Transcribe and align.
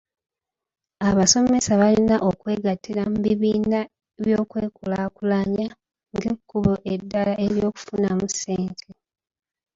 Abasomesa 1.09 1.71
balina 1.81 2.15
okwegattira 2.29 3.03
mu 3.11 3.19
bibiina 3.25 3.79
by'okwekulaakulanya 4.21 5.67
ng'ekkubo 6.15 6.73
eddala 6.93 7.33
ery'okufunamu 7.45 8.25
ssente. 8.33 8.87